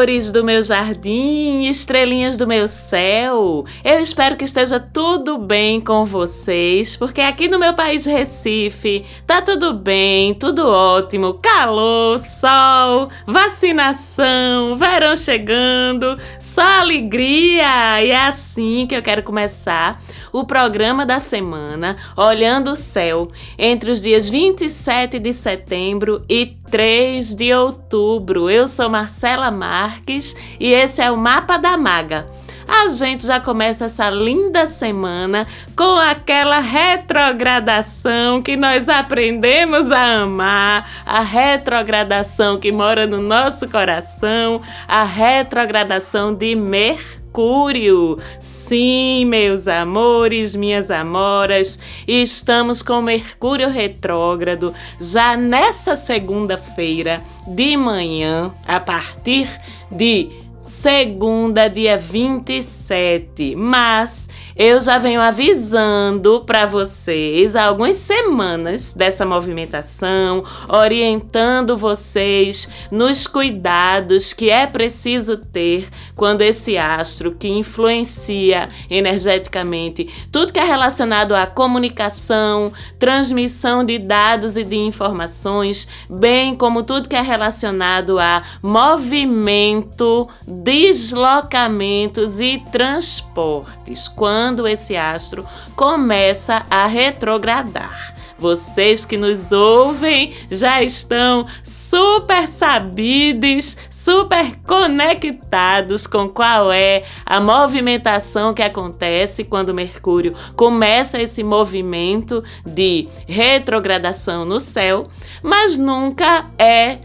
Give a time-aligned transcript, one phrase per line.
[0.00, 3.66] Flores do meu jardim, estrelinhas do meu céu.
[3.84, 9.42] Eu espero que esteja tudo bem com vocês, porque aqui no meu país Recife tá
[9.42, 11.34] tudo bem, tudo ótimo.
[11.34, 18.02] Calor, sol, vacinação, verão chegando, só alegria.
[18.02, 23.28] E é assim que eu quero começar o programa da semana, olhando o céu,
[23.58, 28.48] entre os dias 27 de setembro e 3 de outubro.
[28.48, 32.28] Eu sou Marcela Marques e esse é o Mapa da Maga.
[32.68, 40.88] A gente já começa essa linda semana com aquela retrogradação que nós aprendemos a amar,
[41.04, 47.19] a retrogradação que mora no nosso coração, a retrogradação de Mercúrio.
[47.30, 48.18] Mercúrio.
[48.40, 58.80] Sim, meus amores, minhas amoras, estamos com Mercúrio retrógrado já nessa segunda-feira de manhã, a
[58.80, 59.48] partir
[59.92, 60.28] de
[60.64, 63.54] segunda, dia 27.
[63.54, 64.28] Mas
[64.62, 74.34] eu já venho avisando para vocês há algumas semanas dessa movimentação, orientando vocês nos cuidados
[74.34, 81.46] que é preciso ter quando esse astro que influencia energeticamente tudo que é relacionado à
[81.46, 90.28] comunicação, transmissão de dados e de informações, bem como tudo que é relacionado a movimento
[90.46, 94.06] deslocamentos e transportes.
[94.06, 95.44] Quando esse astro
[95.76, 98.14] começa a retrogradar.
[98.40, 108.54] Vocês que nos ouvem já estão super sabidos, super conectados com qual é a movimentação
[108.54, 115.06] que acontece quando Mercúrio começa esse movimento de retrogradação no céu,
[115.42, 116.96] mas nunca é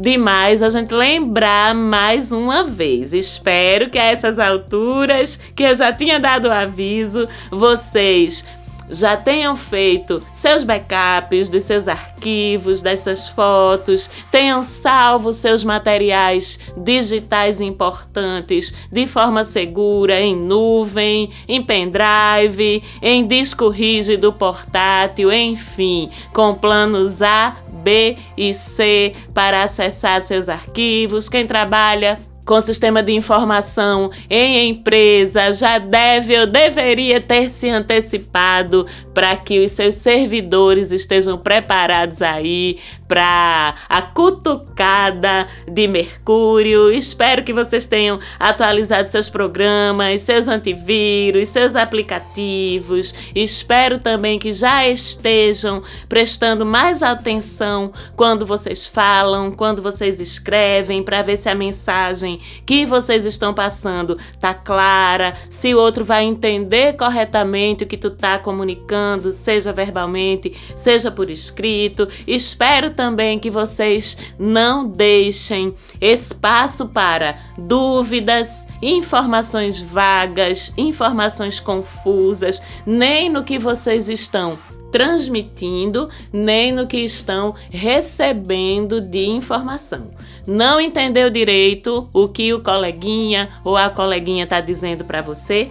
[0.00, 3.12] demais a gente lembrar mais uma vez.
[3.12, 8.44] Espero que a essas alturas, que eu já tinha dado o aviso, vocês
[8.90, 16.58] já tenham feito seus backups dos seus arquivos, das suas fotos, tenham salvo seus materiais
[16.76, 26.54] digitais importantes de forma segura em nuvem, em pendrive, em disco rígido portátil, enfim, com
[26.54, 31.28] planos A, B e C para acessar seus arquivos.
[31.28, 38.86] Quem trabalha com sistema de informação em empresa já deve ou deveria ter se antecipado
[39.14, 46.92] para que os seus servidores estejam preparados aí para a cutucada de Mercúrio.
[46.92, 53.12] Espero que vocês tenham atualizado seus programas, seus antivírus, seus aplicativos.
[53.34, 61.22] Espero também que já estejam prestando mais atenção quando vocês falam, quando vocês escrevem, para
[61.22, 62.29] ver se a mensagem
[62.66, 68.10] que vocês estão passando tá clara, se o outro vai entender corretamente o que tu
[68.10, 72.08] tá comunicando, seja verbalmente, seja por escrito.
[72.26, 83.42] Espero também que vocês não deixem espaço para dúvidas, informações vagas, informações confusas, nem no
[83.42, 84.58] que vocês estão
[84.90, 90.10] transmitindo, nem no que estão recebendo de informação.
[90.50, 95.68] Não entendeu direito o que o coleguinha ou a coleguinha está dizendo para você?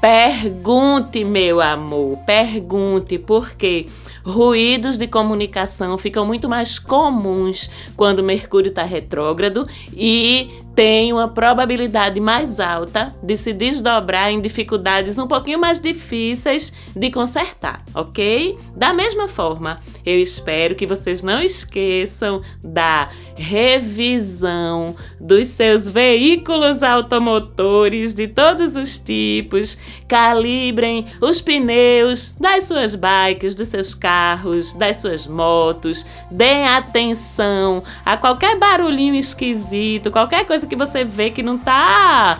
[0.00, 3.86] Pergunte, meu amor, pergunte, porque
[4.24, 12.20] ruídos de comunicação ficam muito mais comuns quando Mercúrio está retrógrado e tem uma probabilidade
[12.20, 18.56] mais alta de se desdobrar em dificuldades um pouquinho mais difíceis de consertar, ok?
[18.76, 28.14] Da mesma forma, eu espero que vocês não esqueçam da revisão dos seus veículos automotores
[28.14, 29.76] de todos os tipos,
[30.06, 38.16] calibrem os pneus das suas bikes, dos seus carros, das suas motos, deem atenção a
[38.16, 42.38] qualquer barulhinho esquisito, qualquer coisa que você vê que não tá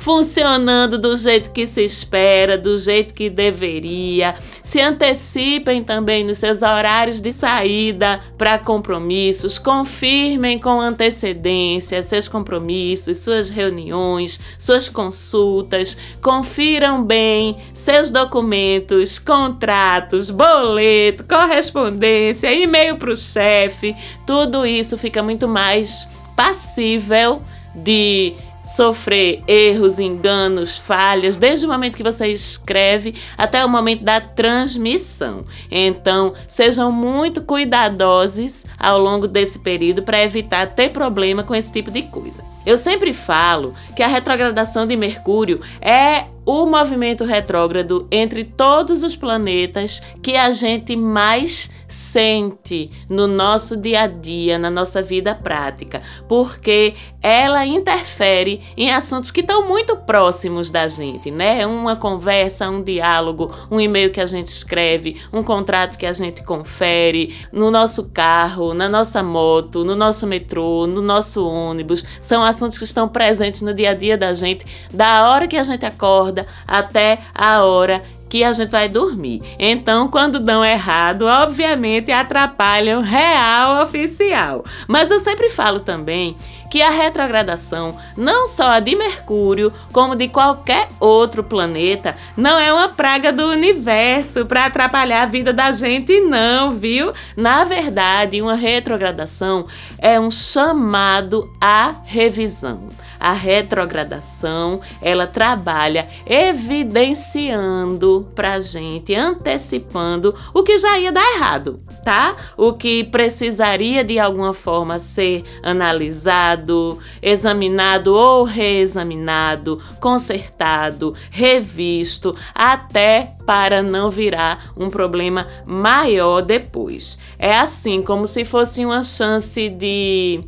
[0.00, 4.34] funcionando do jeito que se espera, do jeito que deveria.
[4.62, 13.18] Se antecipem também nos seus horários de saída para compromissos, confirmem com antecedência seus compromissos,
[13.18, 23.94] suas reuniões, suas consultas, confiram bem seus documentos, contratos, boleto, correspondência, e-mail para o chefe.
[24.26, 27.42] Tudo isso fica muito mais passível
[27.74, 28.34] de
[28.64, 35.44] sofrer erros, enganos, falhas, desde o momento que você escreve até o momento da transmissão.
[35.70, 41.90] Então, sejam muito cuidadosos ao longo desse período para evitar ter problema com esse tipo
[41.90, 42.44] de coisa.
[42.64, 49.14] Eu sempre falo que a retrogradação de Mercúrio é o movimento retrógrado entre todos os
[49.14, 56.00] planetas que a gente mais sente no nosso dia a dia, na nossa vida prática,
[56.28, 61.66] porque ela interfere em assuntos que estão muito próximos da gente, né?
[61.66, 66.44] Uma conversa, um diálogo, um e-mail que a gente escreve, um contrato que a gente
[66.44, 72.04] confere, no nosso carro, na nossa moto, no nosso metrô, no nosso ônibus.
[72.20, 75.62] São assuntos que estão presentes no dia a dia da gente, da hora que a
[75.62, 79.42] gente acorda até a hora que a gente vai dormir.
[79.58, 84.64] Então, quando dão errado, obviamente atrapalham real oficial.
[84.86, 86.36] Mas eu sempre falo também
[86.70, 92.88] que a retrogradação, não só de Mercúrio, como de qualquer outro planeta, não é uma
[92.88, 97.12] praga do universo para atrapalhar a vida da gente, não, viu?
[97.36, 99.64] Na verdade, uma retrogradação
[99.98, 102.88] é um chamado à revisão.
[103.20, 112.34] A retrogradação, ela trabalha evidenciando pra gente, antecipando o que já ia dar errado, tá?
[112.56, 123.82] O que precisaria de alguma forma ser analisado, examinado ou reexaminado, consertado, revisto, até para
[123.82, 127.18] não virar um problema maior depois.
[127.38, 130.40] É assim como se fosse uma chance de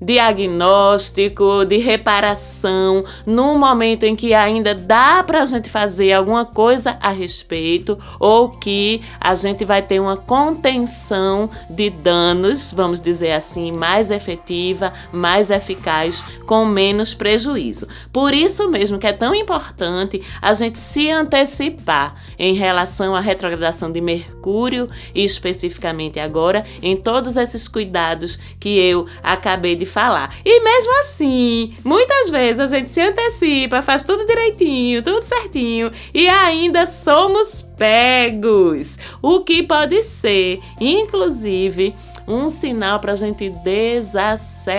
[0.00, 6.96] diagnóstico, de reparação, num momento em que ainda dá para a gente fazer alguma coisa
[7.00, 13.72] a respeito ou que a gente vai ter uma contenção de danos, vamos dizer assim,
[13.72, 17.88] mais efetiva, mais eficaz, com menos prejuízo.
[18.12, 23.90] Por isso mesmo que é tão importante a gente se antecipar em relação à retrogradação
[23.90, 30.32] de Mercúrio e especificamente agora em todos esses cuidados que eu acabei de falar.
[30.44, 36.28] E mesmo assim, muitas vezes a gente se antecipa, faz tudo direitinho, tudo certinho e
[36.28, 38.96] ainda somos pegos.
[39.20, 41.94] O que pode ser, inclusive,
[42.26, 44.72] um sinal para a gente desacelerar,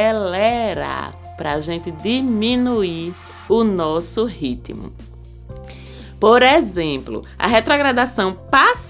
[1.37, 3.13] para a gente diminuir
[3.49, 4.93] o nosso ritmo.
[6.19, 8.88] Por exemplo, a retrogradação passada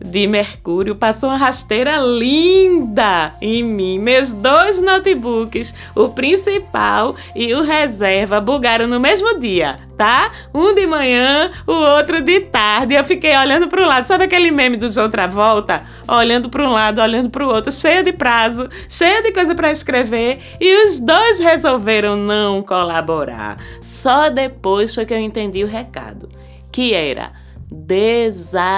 [0.00, 3.98] de Mercúrio passou uma rasteira linda em mim.
[3.98, 10.30] Meus dois notebooks, o principal e o reserva, bugaram no mesmo dia, tá?
[10.54, 12.94] Um de manhã, o outro de tarde.
[12.94, 14.04] Eu fiquei olhando para o lado.
[14.04, 15.82] Sabe aquele meme do João Travolta?
[16.08, 19.70] Olhando para um lado, olhando para o outro, cheia de prazo, cheia de coisa para
[19.70, 20.38] escrever.
[20.60, 23.58] E os dois resolveram não colaborar.
[23.82, 26.28] Só depois foi que eu entendi o recado,
[26.72, 27.43] que era
[27.74, 28.76] Desacelere,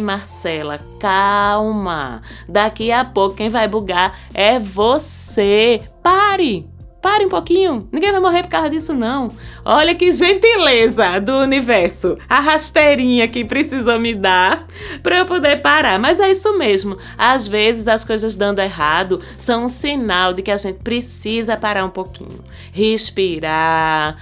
[0.00, 0.80] Marcela.
[0.98, 2.22] Calma.
[2.48, 5.80] Daqui a pouco quem vai bugar é você.
[6.02, 6.68] Pare.
[7.00, 7.88] Pare um pouquinho.
[7.92, 9.28] Ninguém vai morrer por causa disso, não.
[9.64, 12.18] Olha que gentileza do universo.
[12.28, 14.66] A rasteirinha que precisou me dar
[15.00, 16.00] para eu poder parar.
[16.00, 16.98] Mas é isso mesmo.
[17.16, 21.84] Às vezes as coisas dando errado são um sinal de que a gente precisa parar
[21.84, 22.44] um pouquinho.
[22.72, 24.16] Respirar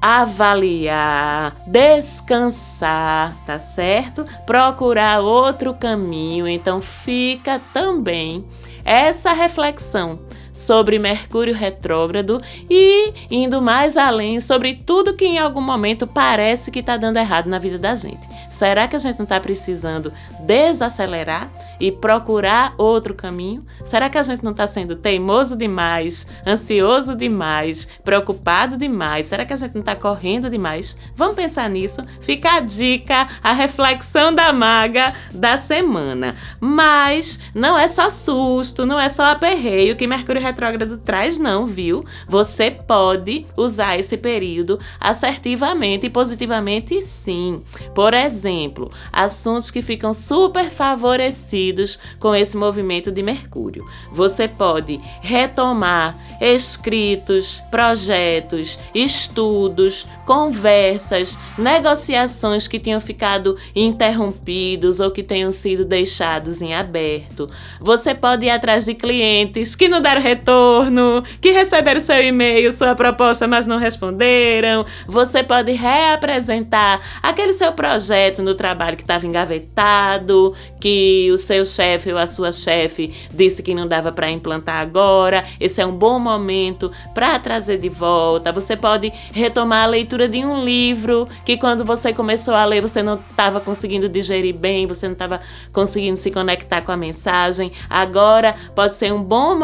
[0.00, 4.24] avaliar, descansar, tá certo?
[4.46, 6.46] Procurar outro caminho.
[6.46, 8.44] Então fica também
[8.84, 10.27] essa reflexão
[10.58, 16.80] sobre Mercúrio retrógrado e indo mais além sobre tudo que em algum momento parece que
[16.80, 18.26] está dando errado na vida da gente.
[18.50, 21.48] Será que a gente não está precisando desacelerar
[21.78, 23.64] e procurar outro caminho?
[23.84, 29.26] Será que a gente não está sendo teimoso demais, ansioso demais, preocupado demais?
[29.26, 30.96] Será que a gente não está correndo demais?
[31.14, 32.02] Vamos pensar nisso.
[32.20, 36.34] Fica a dica, a reflexão da maga da semana.
[36.60, 42.04] Mas não é só susto, não é só aperreio que Mercúrio retrógrado traz, não, viu?
[42.26, 47.62] Você pode usar esse período assertivamente e positivamente, sim.
[47.94, 53.86] Por exemplo, assuntos que ficam super favorecidos com esse movimento de Mercúrio.
[54.12, 65.50] Você pode retomar escritos, projetos, estudos, conversas, negociações que tinham ficado interrompidos ou que tenham
[65.50, 67.48] sido deixados em aberto.
[67.80, 72.94] Você pode ir atrás de clientes que não deram retorno, que receberam seu e-mail, sua
[72.94, 74.84] proposta, mas não responderam.
[75.06, 82.12] Você pode reapresentar aquele seu projeto no trabalho que estava engavetado, que o seu chefe
[82.12, 85.44] ou a sua chefe disse que não dava para implantar agora.
[85.58, 88.52] Esse é um bom momento para trazer de volta.
[88.52, 93.02] Você pode retomar a leitura de um livro que quando você começou a ler você
[93.02, 95.40] não estava conseguindo digerir bem, você não estava
[95.72, 97.72] conseguindo se conectar com a mensagem.
[97.88, 99.56] Agora pode ser um bom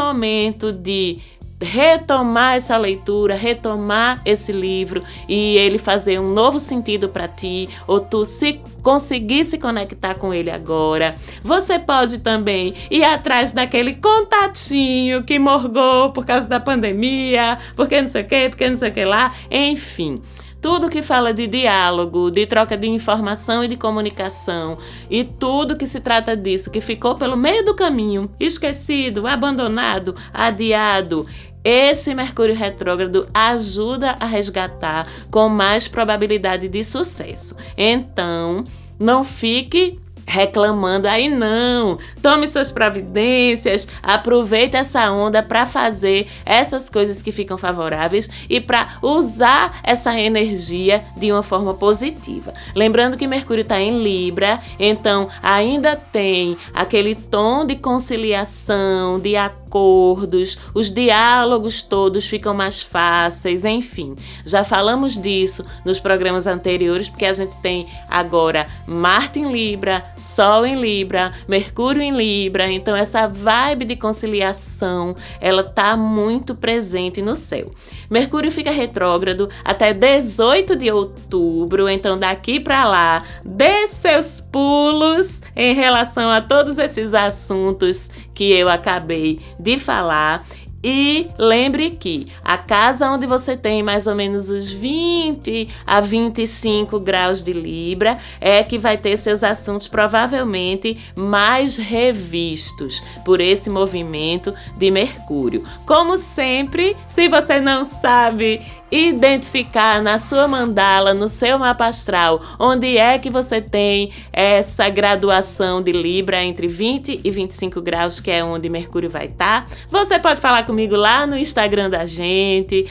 [0.55, 1.19] momento de
[1.61, 8.01] retomar essa leitura, retomar esse livro e ele fazer um novo sentido para ti, ou
[8.01, 11.15] tu se conseguir se conectar com ele agora.
[11.43, 18.09] Você pode também ir atrás daquele contatinho que morgou por causa da pandemia, porque não
[18.09, 20.21] sei o que, porque não sei o que lá, enfim.
[20.65, 24.79] Tudo que fala de diálogo, de troca de informação e de comunicação,
[25.11, 31.27] e tudo que se trata disso, que ficou pelo meio do caminho, esquecido, abandonado, adiado,
[31.63, 37.55] esse Mercúrio retrógrado ajuda a resgatar com mais probabilidade de sucesso.
[37.77, 38.65] Então,
[38.99, 41.99] não fique reclamando aí não.
[42.23, 48.99] Tome suas providências, aproveite essa onda para fazer essas coisas que ficam favoráveis e para
[49.03, 52.53] usar essa energia de uma forma positiva.
[52.75, 60.57] Lembrando que Mercúrio está em Libra, então ainda tem aquele tom de conciliação, de acordos,
[60.73, 64.15] os diálogos todos ficam mais fáceis, enfim.
[64.45, 70.65] Já falamos disso nos programas anteriores, porque a gente tem agora Marte em Libra, Sol
[70.65, 77.35] em Libra, Mercúrio em Libra, então essa vibe de conciliação, ela tá muito presente no
[77.35, 77.67] céu.
[78.11, 85.75] Mercúrio fica retrógrado até 18 de outubro, então daqui para lá, dê seus pulos em
[85.75, 90.45] relação a todos esses assuntos que eu acabei de falar
[90.85, 97.01] e lembre que a casa onde você tem mais ou menos os 20 a 25
[97.01, 104.53] graus de Libra é que vai ter seus assuntos provavelmente mais revistos por esse movimento
[104.77, 105.65] de Mercúrio.
[105.87, 108.61] Como sempre, se você não sabe
[108.95, 115.83] identificar na sua mandala, no seu mapa astral, onde é que você tem essa graduação
[115.83, 119.67] de Libra entre 20 e 25 graus, que é onde Mercúrio vai estar.
[119.67, 119.77] Tá.
[119.91, 122.87] Você pode falar comigo lá no Instagram da gente,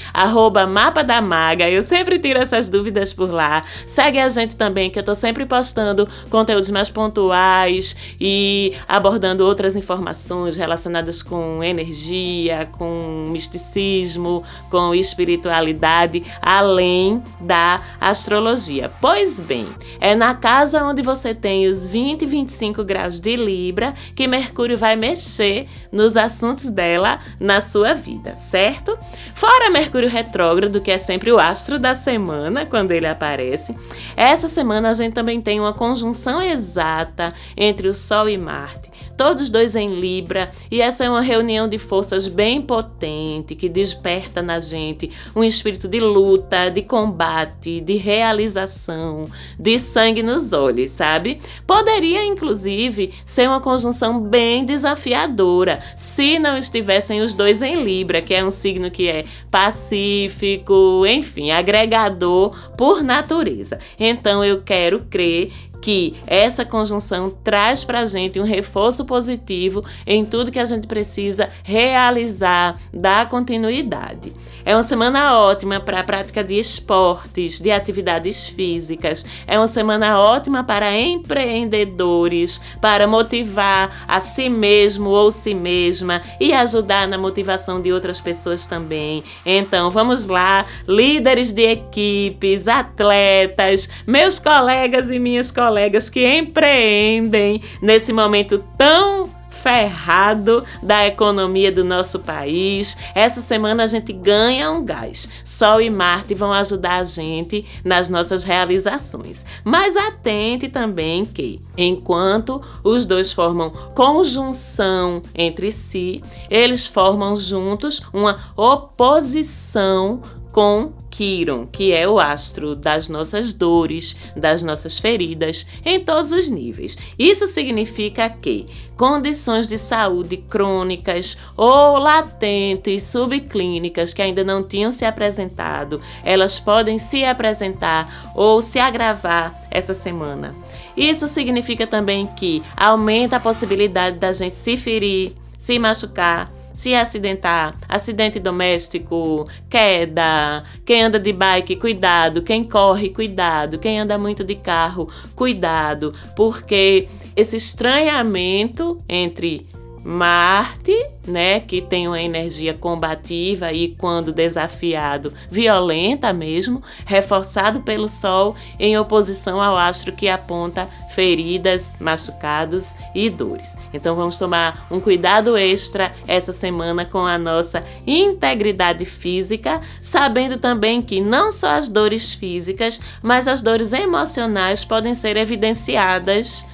[0.69, 1.69] Mapa da Maga.
[1.69, 3.63] Eu sempre tiro essas dúvidas por lá.
[3.88, 9.74] Segue a gente também, que eu tô sempre postando conteúdos mais pontuais e abordando outras
[9.77, 15.92] informações relacionadas com energia, com misticismo, com espiritualidade
[16.41, 18.91] além da astrologia.
[19.01, 19.67] Pois bem,
[20.00, 24.77] é na casa onde você tem os 20 e 25 graus de Libra que Mercúrio
[24.77, 28.97] vai mexer nos assuntos dela na sua vida, certo?
[29.35, 33.75] Fora Mercúrio retrógrado, que é sempre o astro da semana quando ele aparece,
[34.15, 39.50] essa semana a gente também tem uma conjunção exata entre o Sol e Marte todos
[39.50, 44.60] dois em Libra, e essa é uma reunião de forças bem potente que desperta na
[44.60, 49.25] gente um espírito de luta, de combate, de realização,
[49.60, 51.39] de sangue nos olhos, sabe?
[51.65, 58.34] Poderia inclusive ser uma conjunção bem desafiadora se não estivessem os dois em Libra, que
[58.34, 63.79] é um signo que é pacífico, enfim, agregador por natureza.
[64.00, 65.51] Então eu quero crer
[65.83, 70.87] que essa conjunção traz para a gente um reforço positivo em tudo que a gente
[70.87, 74.31] precisa realizar, dar continuidade.
[74.65, 79.25] É uma semana ótima para a prática de esportes, de atividades físicas.
[79.46, 86.53] É uma semana ótima para empreendedores, para motivar a si mesmo ou si mesma e
[86.53, 89.24] ajudar na motivação de outras pessoas também.
[89.46, 98.13] Então, vamos lá, líderes de equipes, atletas, meus colegas e minhas colegas que empreendem nesse
[98.13, 102.98] momento tão ferrado da economia do nosso país.
[103.15, 105.29] Essa semana a gente ganha um gás.
[105.46, 109.46] Sol e Marte vão ajudar a gente nas nossas realizações.
[109.63, 118.38] Mas atente também que, enquanto os dois formam conjunção entre si, eles formam juntos uma
[118.58, 126.32] oposição com Quiron, que é o astro das nossas dores, das nossas feridas, em todos
[126.32, 126.98] os níveis.
[127.20, 128.65] Isso significa que
[128.98, 136.98] condições de saúde crônicas ou latentes, subclínicas que ainda não tinham se apresentado, elas podem
[136.98, 140.55] se apresentar ou se agravar essa semana.
[140.98, 147.75] Isso significa também que aumenta a possibilidade da gente se ferir, se machucar, se acidentar,
[147.88, 154.56] acidente doméstico, queda, quem anda de bike, cuidado, quem corre, cuidado, quem anda muito de
[154.56, 159.65] carro, cuidado, porque esse estranhamento entre
[160.03, 160.93] Marte,
[161.25, 168.98] né, que tem uma energia combativa e quando desafiado, violenta mesmo, reforçado pelo Sol em
[168.98, 173.77] oposição ao astro que aponta feridas, machucados e dores.
[173.93, 181.01] Então vamos tomar um cuidado extra essa semana com a nossa integridade física, sabendo também
[181.01, 186.65] que não só as dores físicas, mas as dores emocionais podem ser evidenciadas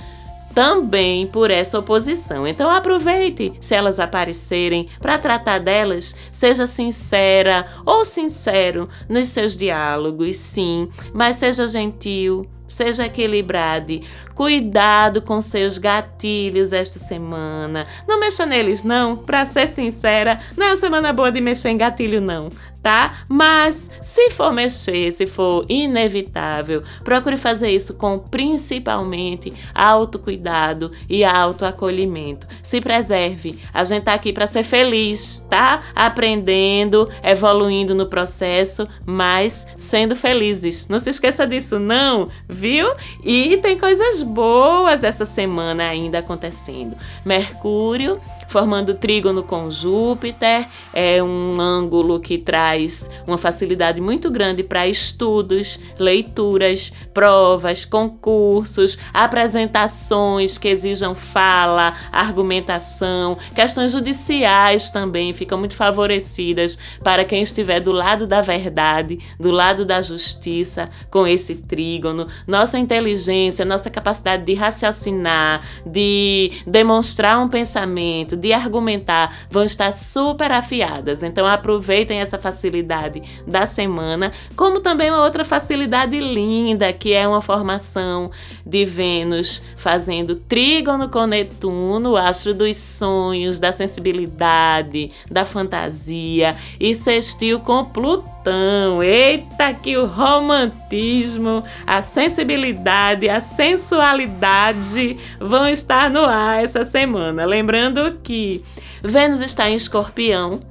[0.53, 2.47] também por essa oposição.
[2.47, 10.35] Então aproveite se elas aparecerem para tratar delas, seja sincera ou sincero nos seus diálogos,
[10.35, 13.99] sim, mas seja gentil, seja equilibrado.
[14.33, 17.85] Cuidado com seus gatilhos esta semana.
[18.07, 19.17] Não mexa neles, não.
[19.17, 22.49] Para ser sincera, não é uma semana boa de mexer em gatilho, não
[22.81, 23.23] tá?
[23.27, 32.47] Mas se for mexer, se for inevitável, procure fazer isso com principalmente autocuidado e autoacolhimento.
[32.63, 33.59] Se preserve.
[33.73, 35.81] A gente tá aqui para ser feliz, tá?
[35.95, 40.87] Aprendendo, evoluindo no processo, mas sendo felizes.
[40.87, 42.91] Não se esqueça disso, não, viu?
[43.23, 46.95] E tem coisas boas essa semana ainda acontecendo.
[47.25, 48.19] Mercúrio
[48.49, 55.79] formando trígono com Júpiter, é um ângulo que traz uma facilidade muito grande para estudos,
[55.99, 67.23] leituras, provas, concursos, apresentações que exijam fala, argumentação, questões judiciais também ficam muito favorecidas para
[67.23, 72.25] quem estiver do lado da verdade, do lado da justiça, com esse trígono.
[72.47, 80.51] Nossa inteligência, nossa capacidade de raciocinar, de demonstrar um pensamento, de argumentar vão estar super
[80.51, 81.23] afiadas.
[81.23, 87.41] Então aproveitem essa facilidade da semana, como também uma outra facilidade linda, que é uma
[87.41, 88.31] formação
[88.65, 96.93] de Vênus fazendo trígono com Netuno, o astro dos sonhos, da sensibilidade, da fantasia, e
[96.93, 99.03] sextil com Plutão.
[99.03, 107.45] Eita, que o romantismo, a sensibilidade, a sensualidade vão estar no ar essa semana.
[107.45, 108.63] Lembrando que
[109.01, 110.61] Vênus está em escorpião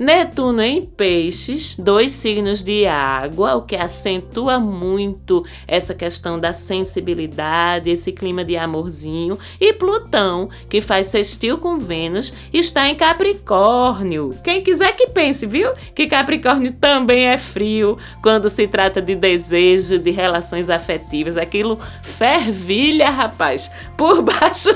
[0.00, 7.90] Netuno em Peixes, dois signos de água, o que acentua muito essa questão da sensibilidade,
[7.90, 9.38] esse clima de amorzinho.
[9.60, 14.34] E Plutão, que faz sextil com Vênus, está em Capricórnio.
[14.42, 15.70] Quem quiser que pense, viu?
[15.94, 21.36] Que Capricórnio também é frio quando se trata de desejo, de relações afetivas.
[21.36, 24.74] Aquilo fervilha, rapaz, por baixo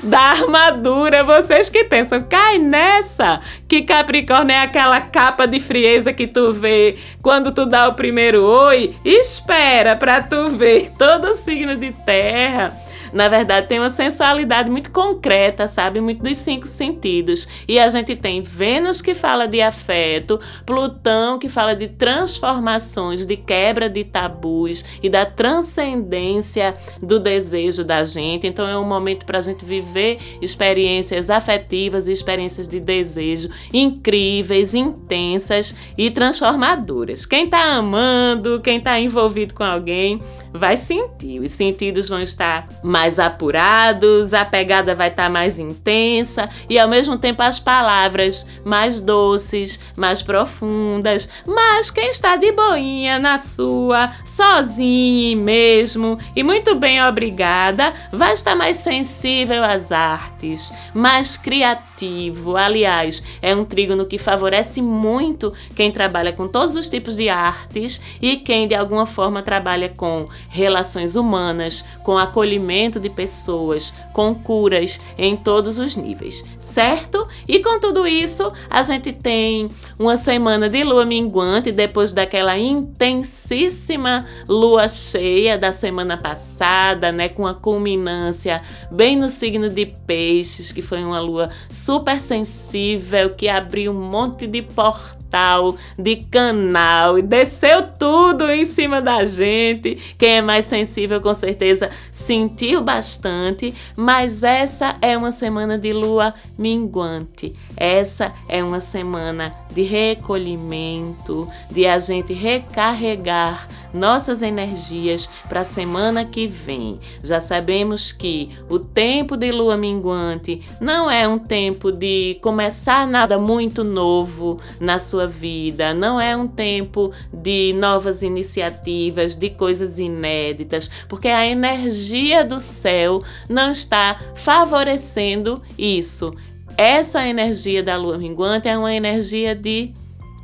[0.00, 1.24] da armadura.
[1.24, 6.52] Vocês que pensam, cai nessa que Capricórnio Capricórnio é aquela capa de frieza que tu
[6.52, 8.94] vê quando tu dá o primeiro oi.
[9.02, 12.76] Espera para tu ver todo o signo de terra
[13.12, 16.00] na verdade, tem uma sensualidade muito concreta, sabe?
[16.00, 17.48] Muito dos cinco sentidos.
[17.66, 23.36] E a gente tem Vênus que fala de afeto, Plutão que fala de transformações, de
[23.36, 28.46] quebra de tabus e da transcendência do desejo da gente.
[28.46, 34.74] Então é um momento para a gente viver experiências afetivas e experiências de desejo incríveis,
[34.74, 37.26] intensas e transformadoras.
[37.26, 40.18] Quem está amando, quem está envolvido com alguém,
[40.52, 41.40] vai sentir.
[41.40, 47.18] Os sentidos vão estar mais apurados, a pegada vai estar mais intensa e ao mesmo
[47.18, 51.28] tempo as palavras mais doces, mais profundas.
[51.46, 58.54] Mas quem está de boinha na sua, sozinho mesmo e muito bem obrigada, vai estar
[58.54, 62.56] mais sensível às artes, mais criativo.
[62.56, 68.00] Aliás, é um trígono que favorece muito quem trabalha com todos os tipos de artes
[68.20, 75.00] e quem de alguma forma trabalha com relações humanas, com acolhimento de pessoas, com curas
[75.16, 77.26] em todos os níveis, certo?
[77.46, 84.26] E com tudo isso, a gente tem uma semana de lua minguante depois daquela intensíssima
[84.48, 90.82] lua cheia da semana passada, né, com a culminância bem no signo de Peixes, que
[90.82, 97.22] foi uma lua super sensível que abriu um monte de portas pedestal de canal e
[97.22, 99.96] desceu tudo em cima da gente.
[100.18, 106.34] Quem é mais sensível, com certeza, sentiu bastante, mas essa é uma semana de lua
[106.58, 107.54] minguante.
[107.76, 116.24] Essa é uma semana de recolhimento, de a gente recarregar nossas energias para a semana
[116.24, 116.98] que vem.
[117.22, 123.38] Já sabemos que o tempo de lua minguante não é um tempo de começar nada
[123.38, 130.90] muito novo na sua vida, não é um tempo de novas iniciativas, de coisas inéditas,
[131.08, 136.34] porque a energia do céu não está favorecendo isso.
[136.78, 139.90] Essa energia da lua minguante é uma energia de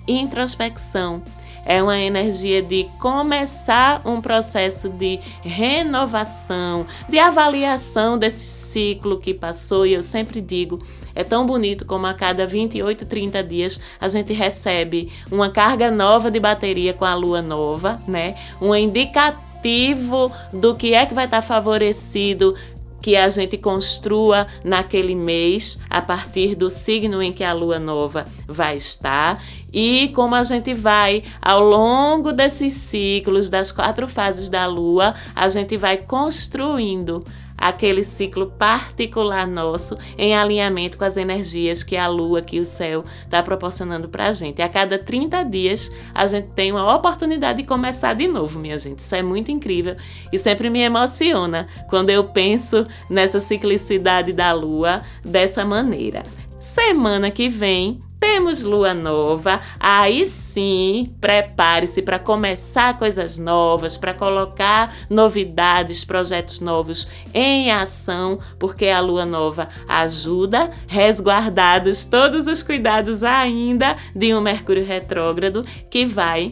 [0.05, 1.23] introspecção,
[1.65, 9.87] é uma energia de começar um processo de renovação, de avaliação desse ciclo que passou.
[9.87, 14.33] E eu sempre digo, é tão bonito como a cada 28, 30 dias a gente
[14.33, 18.35] recebe uma carga nova de bateria com a lua nova, né?
[18.61, 22.57] Um indicativo do que é que vai estar favorecido
[23.05, 28.25] que a gente construa naquele mês a partir do signo em que a lua nova
[28.49, 34.65] vai estar e como a gente vai ao longo desses ciclos das quatro fases da
[34.65, 37.23] lua, a gente vai construindo
[37.57, 43.05] aquele ciclo particular nosso em alinhamento com as energias que a lua, que o céu
[43.25, 44.59] está proporcionando para a gente.
[44.59, 48.79] E a cada 30 dias a gente tem uma oportunidade de começar de novo, minha
[48.79, 48.99] gente.
[48.99, 49.97] Isso é muito incrível
[50.33, 56.23] e sempre me emociona quando eu penso nessa ciclicidade da lua dessa maneira.
[56.61, 57.99] Semana que vem
[58.35, 59.61] temos lua nova.
[59.79, 68.89] Aí sim, prepare-se para começar coisas novas, para colocar novidades, projetos novos em ação, porque
[68.89, 76.51] a lua nova ajuda, resguardados todos os cuidados ainda de um Mercúrio retrógrado que vai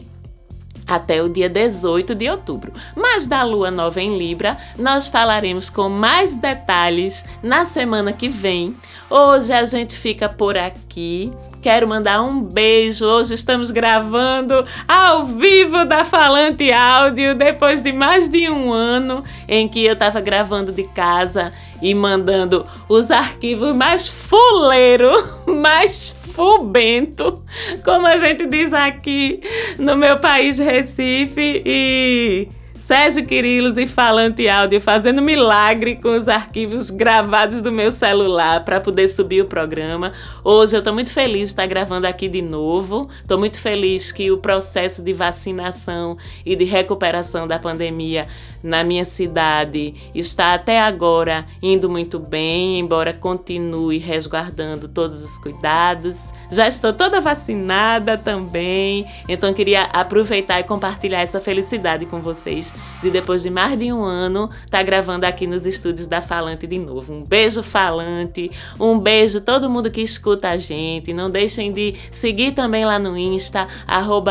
[0.87, 2.71] até o dia 18 de outubro.
[2.95, 8.73] Mas da lua nova em Libra, nós falaremos com mais detalhes na semana que vem.
[9.09, 11.29] Hoje a gente fica por aqui.
[11.63, 13.05] Quero mandar um beijo.
[13.05, 19.65] Hoje estamos gravando ao vivo da Falante Áudio, depois de mais de um ano em
[19.65, 25.09] que eu estava gravando de casa e mandando os arquivos mais fuleiro,
[25.47, 27.41] mais fubento,
[27.85, 29.39] como a gente diz aqui
[29.79, 32.49] no meu país Recife e
[32.83, 38.81] Sérgio Quirilos e Falante Áudio fazendo milagre com os arquivos gravados do meu celular para
[38.81, 40.11] poder subir o programa.
[40.43, 43.09] Hoje eu estou muito feliz de estar gravando aqui de novo.
[43.21, 48.27] Estou muito feliz que o processo de vacinação e de recuperação da pandemia
[48.61, 56.31] na minha cidade está até agora indo muito bem, embora continue resguardando todos os cuidados.
[56.51, 63.11] Já estou toda vacinada também, então queria aproveitar e compartilhar essa felicidade com vocês de
[63.11, 66.79] depois de mais de um ano estar tá gravando aqui nos estúdios da Falante de
[66.79, 67.13] novo.
[67.13, 71.13] Um beijo Falante, um beijo todo mundo que escuta a gente.
[71.13, 73.67] Não deixem de seguir também lá no Insta,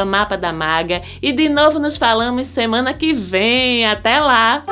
[0.07, 1.02] Mapa da Maga.
[1.20, 3.85] E de novo nos falamos semana que vem.
[3.85, 4.62] Até lá!